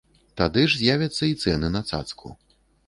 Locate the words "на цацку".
1.77-2.27